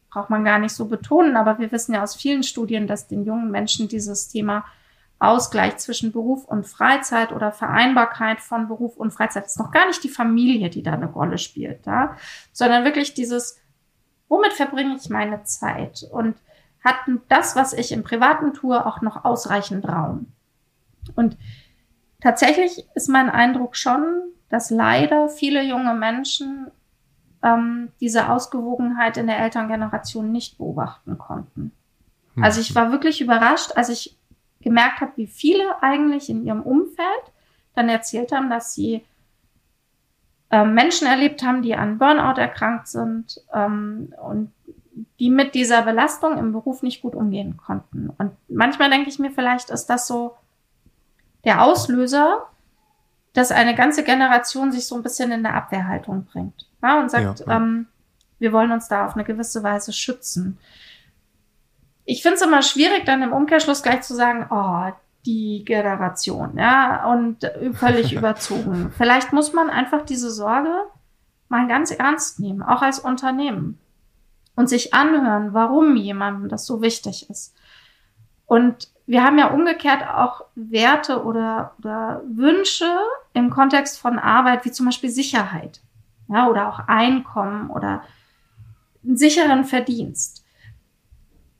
[0.09, 3.25] braucht man gar nicht so betonen, aber wir wissen ja aus vielen Studien, dass den
[3.25, 4.65] jungen Menschen dieses Thema
[5.17, 10.03] Ausgleich zwischen Beruf und Freizeit oder Vereinbarkeit von Beruf und Freizeit ist noch gar nicht
[10.03, 12.17] die Familie, die da eine Rolle spielt, ja?
[12.51, 13.57] sondern wirklich dieses
[14.27, 16.05] Womit verbringe ich meine Zeit?
[16.11, 16.35] Und
[16.83, 16.95] hat
[17.29, 20.31] das, was ich im Privaten tue, auch noch ausreichend Raum?
[21.15, 21.37] Und
[22.21, 24.03] tatsächlich ist mein Eindruck schon,
[24.49, 26.71] dass leider viele junge Menschen
[27.45, 31.71] ähm, diese Ausgewogenheit in der Elterngeneration nicht beobachten konnten.
[32.33, 32.43] Hm.
[32.43, 34.17] Also ich war wirklich überrascht, als ich
[34.61, 37.31] gemerkt habe, wie viele eigentlich in ihrem Umfeld
[37.75, 39.05] dann erzählt haben, dass sie
[40.49, 44.51] ähm, Menschen erlebt haben, die an Burnout erkrankt sind ähm, und
[45.19, 48.09] die mit dieser Belastung im Beruf nicht gut umgehen konnten.
[48.17, 50.35] Und manchmal denke ich mir, vielleicht ist das so
[51.43, 52.47] der Auslöser,
[53.35, 57.41] dass eine ganze Generation sich so ein bisschen in der Abwehrhaltung bringt ja, und sagt,
[57.41, 57.57] ja, ja.
[57.57, 57.87] Ähm,
[58.39, 60.57] wir wollen uns da auf eine gewisse Weise schützen.
[62.05, 64.91] Ich finde es immer schwierig, dann im Umkehrschluss gleich zu sagen, oh,
[65.25, 68.91] die Generation, ja, und völlig überzogen.
[68.95, 70.71] Vielleicht muss man einfach diese Sorge
[71.49, 73.79] mal ganz ernst nehmen, auch als Unternehmen
[74.55, 77.53] und sich anhören, warum jemandem das so wichtig ist.
[78.45, 82.89] Und wir haben ja umgekehrt auch Werte oder, oder Wünsche
[83.33, 85.81] im Kontext von Arbeit, wie zum Beispiel Sicherheit,
[86.27, 88.03] ja, oder auch Einkommen oder
[89.03, 90.43] einen sicheren Verdienst.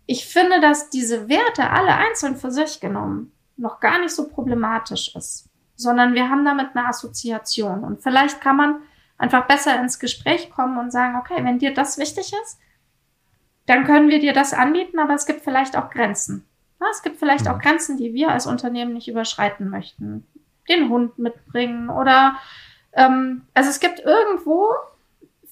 [0.08, 5.16] Ich finde, dass diese Werte alle einzeln für sich genommen noch gar nicht so problematisch
[5.16, 7.84] ist, sondern wir haben damit eine Assoziation.
[7.84, 8.82] Und vielleicht kann man
[9.18, 12.60] einfach besser ins Gespräch kommen und sagen, okay, wenn dir das wichtig ist,
[13.66, 16.46] dann können wir dir das anbieten, aber es gibt vielleicht auch Grenzen.
[16.92, 17.62] Es gibt vielleicht auch mhm.
[17.62, 20.26] Grenzen, die wir als Unternehmen nicht überschreiten möchten.
[20.70, 22.38] Den Hund mitbringen oder
[22.94, 24.70] ähm, also es gibt irgendwo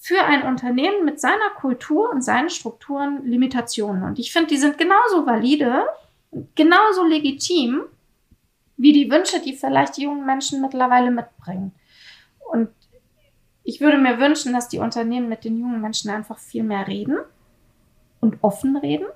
[0.04, 4.02] für ein Unternehmen mit seiner Kultur und seinen Strukturen Limitationen.
[4.02, 5.86] Und ich finde, die sind genauso valide,
[6.54, 7.82] genauso legitim
[8.76, 11.72] wie die Wünsche, die vielleicht die jungen Menschen mittlerweile mitbringen.
[12.50, 12.68] Und
[13.62, 17.18] ich würde mir wünschen, dass die Unternehmen mit den jungen Menschen einfach viel mehr reden
[18.20, 19.06] und offen reden.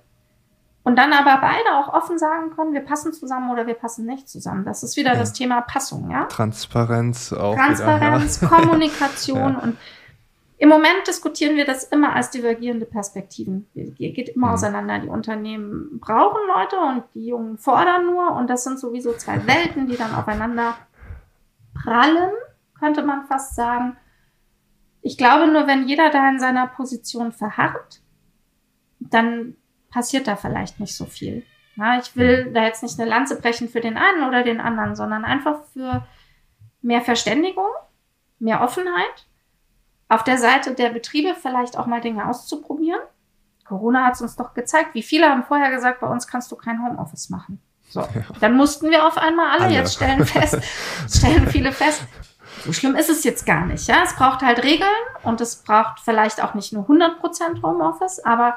[0.88, 4.26] Und dann aber beide auch offen sagen können, wir passen zusammen oder wir passen nicht
[4.26, 4.64] zusammen.
[4.64, 5.18] Das ist wieder ja.
[5.18, 6.24] das Thema Passung, ja.
[6.24, 7.54] Transparenz auch.
[7.54, 8.56] Transparenz, wieder, ja.
[8.62, 9.58] Kommunikation ja.
[9.58, 9.76] und
[10.56, 13.66] im Moment diskutieren wir das immer als divergierende Perspektiven.
[13.74, 14.52] Ihr geht immer mhm.
[14.54, 14.98] auseinander.
[15.00, 18.32] Die Unternehmen brauchen Leute und die Jungen fordern nur.
[18.32, 20.74] Und das sind sowieso zwei Welten, die dann aufeinander
[21.74, 22.32] prallen,
[22.78, 23.98] könnte man fast sagen.
[25.02, 28.00] Ich glaube nur, wenn jeder da in seiner Position verharrt,
[29.00, 29.54] dann
[29.90, 31.44] passiert da vielleicht nicht so viel.
[31.76, 32.54] Na, ich will mhm.
[32.54, 36.06] da jetzt nicht eine Lanze brechen für den einen oder den anderen, sondern einfach für
[36.82, 37.68] mehr Verständigung,
[38.38, 39.26] mehr Offenheit
[40.08, 43.00] auf der Seite der Betriebe vielleicht auch mal Dinge auszuprobieren.
[43.64, 46.56] Corona hat es uns doch gezeigt, wie viele haben vorher gesagt, bei uns kannst du
[46.56, 47.60] kein Homeoffice machen.
[47.90, 48.08] So, ja.
[48.40, 49.74] dann mussten wir auf einmal alle, alle.
[49.74, 50.58] jetzt stellen fest,
[51.08, 52.02] stellen viele fest,
[52.64, 53.86] so schlimm ist es jetzt gar nicht.
[53.86, 54.88] Ja, es braucht halt Regeln
[55.22, 58.56] und es braucht vielleicht auch nicht nur 100% Homeoffice, aber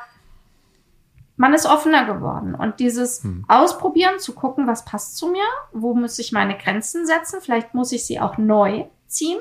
[1.42, 3.46] man ist offener geworden und dieses hm.
[3.48, 7.92] Ausprobieren, zu gucken, was passt zu mir, wo muss ich meine Grenzen setzen, vielleicht muss
[7.92, 9.40] ich sie auch neu ziehen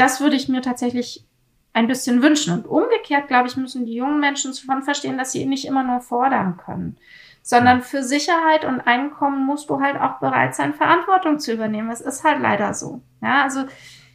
[0.00, 1.26] das würde ich mir tatsächlich
[1.74, 2.54] ein bisschen wünschen.
[2.54, 6.00] Und umgekehrt, glaube ich, müssen die jungen Menschen schon verstehen, dass sie nicht immer nur
[6.00, 6.96] fordern können,
[7.42, 11.90] sondern für Sicherheit und Einkommen musst du halt auch bereit sein, Verantwortung zu übernehmen.
[11.90, 13.02] Es ist halt leider so.
[13.20, 13.64] Ja, also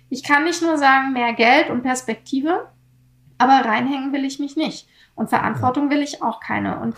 [0.10, 2.68] ich kann nicht nur sagen, mehr Geld und Perspektive,
[3.38, 4.89] aber reinhängen will ich mich nicht.
[5.15, 6.80] Und Verantwortung will ich auch keine.
[6.80, 6.95] Und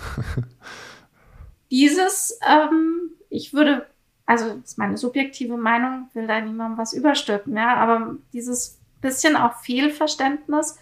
[1.71, 3.87] dieses, ähm, ich würde
[4.27, 9.35] also das ist meine subjektive Meinung, will da niemandem was überstülpen, ja, aber dieses bisschen
[9.35, 10.77] auch Fehlverständnis,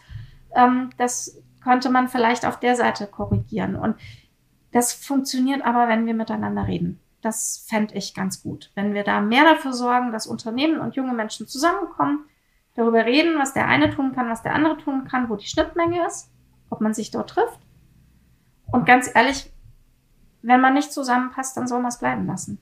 [0.55, 3.75] ähm, das könnte man vielleicht auf der Seite korrigieren.
[3.75, 3.95] Und
[4.71, 6.99] das funktioniert aber, wenn wir miteinander reden.
[7.21, 8.71] Das fände ich ganz gut.
[8.75, 12.25] Wenn wir da mehr dafür sorgen, dass Unternehmen und junge Menschen zusammenkommen,
[12.75, 16.05] darüber reden, was der eine tun kann, was der andere tun kann, wo die Schnittmenge
[16.05, 16.29] ist,
[16.75, 17.59] ob man sich dort trifft.
[18.69, 19.49] Und ganz ehrlich,
[20.41, 22.57] wenn man nicht zusammenpasst, dann soll man es bleiben lassen.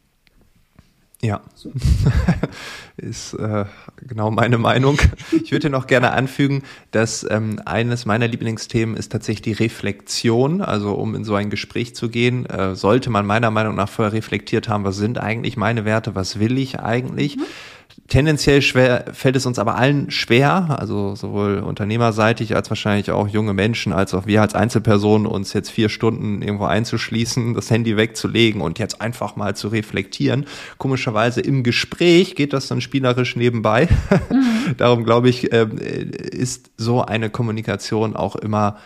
[1.23, 1.41] Ja,
[2.97, 3.65] ist äh,
[4.05, 4.99] genau meine Meinung.
[5.31, 10.61] Ich würde noch gerne anfügen, dass ähm, eines meiner Lieblingsthemen ist tatsächlich die Reflexion.
[10.61, 14.11] Also um in so ein Gespräch zu gehen, äh, sollte man meiner Meinung nach vorher
[14.11, 17.37] reflektiert haben, was sind eigentlich meine Werte, was will ich eigentlich.
[17.37, 17.43] Mhm.
[18.07, 23.53] Tendenziell schwer, fällt es uns aber allen schwer, also sowohl unternehmerseitig als wahrscheinlich auch junge
[23.53, 28.61] Menschen, als auch wir als Einzelpersonen, uns jetzt vier Stunden irgendwo einzuschließen, das Handy wegzulegen
[28.61, 30.45] und jetzt einfach mal zu reflektieren.
[30.77, 33.87] Komischerweise im Gespräch geht das dann spielerisch nebenbei.
[34.29, 34.77] Mhm.
[34.77, 38.77] Darum glaube ich, ähm, ist so eine Kommunikation auch immer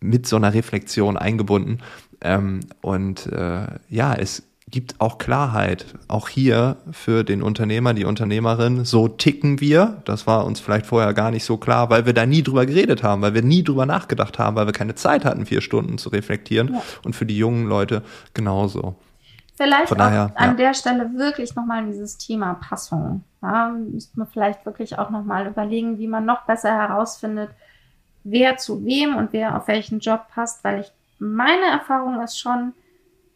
[0.00, 1.78] mit so einer Reflexion eingebunden.
[2.20, 8.84] Ähm, und äh, ja, es gibt auch Klarheit, auch hier für den Unternehmer, die Unternehmerin.
[8.84, 10.02] So ticken wir.
[10.04, 13.02] Das war uns vielleicht vorher gar nicht so klar, weil wir da nie drüber geredet
[13.02, 16.10] haben, weil wir nie drüber nachgedacht haben, weil wir keine Zeit hatten, vier Stunden zu
[16.10, 16.74] reflektieren.
[16.74, 16.82] Ja.
[17.04, 18.02] Und für die jungen Leute
[18.34, 18.96] genauso.
[19.56, 20.54] Vielleicht daher, an ja.
[20.54, 23.24] der Stelle wirklich nochmal dieses Thema Passung.
[23.42, 27.50] Ja, müsste man vielleicht wirklich auch nochmal überlegen, wie man noch besser herausfindet,
[28.24, 32.72] wer zu wem und wer auf welchen Job passt, weil ich meine Erfahrung ist schon,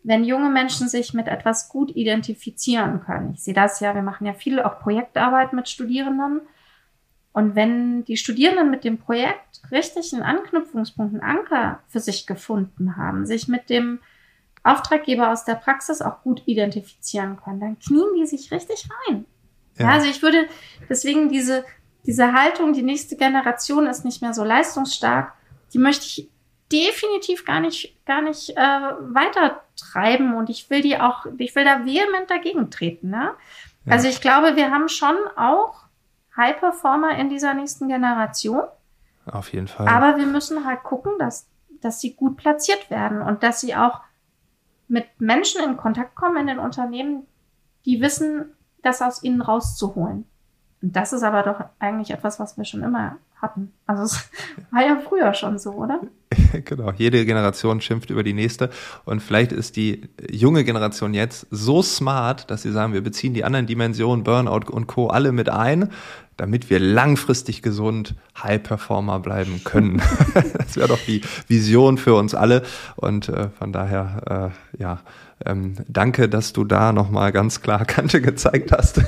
[0.04, 3.32] wenn junge Menschen sich mit etwas gut identifizieren können.
[3.32, 6.42] Ich sehe das ja, wir machen ja viel auch Projektarbeit mit Studierenden.
[7.32, 12.96] Und wenn die Studierenden mit dem Projekt richtig einen Anknüpfungspunkt, einen Anker für sich gefunden
[12.96, 13.98] haben, sich mit dem
[14.62, 19.24] Auftraggeber aus der Praxis auch gut identifizieren können, dann knien die sich richtig rein.
[19.76, 19.88] Ja.
[19.88, 20.46] also ich würde
[20.88, 21.64] deswegen diese,
[22.06, 25.32] diese Haltung, die nächste Generation ist nicht mehr so leistungsstark,
[25.72, 26.30] die möchte ich
[26.72, 31.64] definitiv gar nicht, gar nicht äh, weiter treiben und ich will die auch, ich will
[31.64, 33.10] da vehement dagegen treten.
[33.10, 33.32] Ne?
[33.84, 33.92] Ja.
[33.92, 35.84] Also ich glaube, wir haben schon auch
[36.36, 38.64] High Performer in dieser nächsten Generation.
[39.26, 39.88] Auf jeden Fall.
[39.88, 41.48] Aber wir müssen halt gucken, dass,
[41.80, 44.00] dass sie gut platziert werden und dass sie auch
[44.88, 47.26] mit Menschen in Kontakt kommen in den Unternehmen,
[47.86, 50.26] die wissen, das aus ihnen rauszuholen.
[50.82, 53.72] Und das ist aber doch eigentlich etwas, was wir schon immer hatten.
[53.86, 54.30] Also es
[54.70, 56.00] war ja früher schon so, oder?
[56.64, 58.70] genau, jede Generation schimpft über die nächste.
[59.04, 63.44] Und vielleicht ist die junge Generation jetzt so smart, dass sie sagen, wir beziehen die
[63.44, 65.08] anderen Dimensionen, Burnout und Co.
[65.08, 65.90] alle mit ein,
[66.36, 70.02] damit wir langfristig gesund High-Performer bleiben können.
[70.58, 72.62] das wäre doch die Vision für uns alle.
[72.96, 75.00] Und äh, von daher, äh, ja,
[75.44, 79.00] ähm, danke, dass du da nochmal ganz klar Kante gezeigt hast.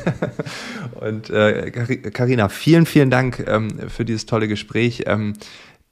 [0.95, 1.71] und äh,
[2.11, 5.05] Carina, vielen, vielen Dank ähm, für dieses tolle Gespräch.
[5.07, 5.35] Ähm,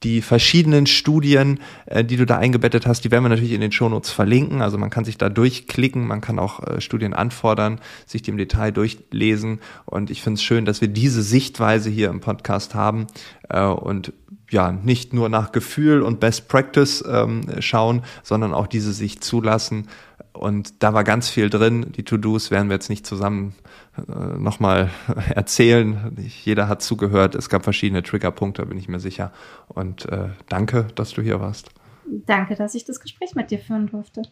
[0.02, 3.72] die verschiedenen Studien, äh, die du da eingebettet hast, die werden wir natürlich in den
[3.72, 4.60] Shownotes verlinken.
[4.60, 8.36] Also man kann sich da durchklicken, man kann auch äh, Studien anfordern, sich die im
[8.36, 9.60] Detail durchlesen.
[9.86, 13.06] Und ich finde es schön, dass wir diese Sichtweise hier im Podcast haben
[13.48, 14.12] äh, und
[14.54, 19.88] ja, nicht nur nach Gefühl und Best Practice ähm, schauen, sondern auch diese Sicht zulassen.
[20.32, 21.92] Und da war ganz viel drin.
[21.96, 23.54] Die To-Dos werden wir jetzt nicht zusammen
[23.98, 24.90] äh, nochmal
[25.34, 26.16] erzählen.
[26.44, 27.34] Jeder hat zugehört.
[27.34, 29.32] Es gab verschiedene Triggerpunkte, bin ich mir sicher.
[29.66, 31.70] Und äh, danke, dass du hier warst.
[32.06, 34.22] Danke, dass ich das Gespräch mit dir führen durfte.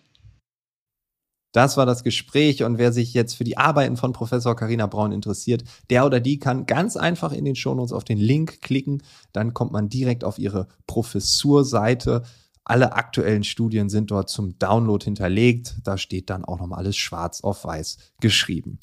[1.53, 5.13] Das war das Gespräch und wer sich jetzt für die Arbeiten von Professor Karina Braun
[5.13, 9.53] interessiert, der oder die kann ganz einfach in den Shownotes auf den Link klicken, dann
[9.53, 12.23] kommt man direkt auf ihre Professurseite.
[12.65, 15.77] Alle aktuellen Studien sind dort zum Download hinterlegt.
[15.85, 18.79] Da steht dann auch nochmal alles schwarz auf weiß geschrieben.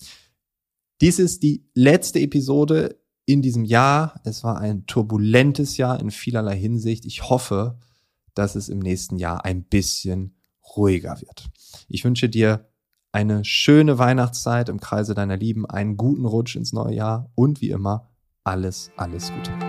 [1.01, 4.19] Dies ist die letzte Episode in diesem Jahr.
[4.25, 7.05] Es war ein turbulentes Jahr in vielerlei Hinsicht.
[7.05, 7.79] Ich hoffe,
[8.36, 10.36] dass es im nächsten Jahr ein bisschen
[10.75, 11.49] ruhiger wird.
[11.88, 12.69] Ich wünsche dir
[13.12, 17.69] eine schöne Weihnachtszeit im Kreise deiner Lieben, einen guten Rutsch ins neue Jahr und wie
[17.69, 18.10] immer
[18.43, 19.68] alles, alles Gute.